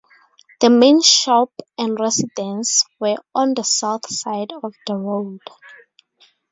[0.61, 5.41] The main shop and residence were on the south side of the road.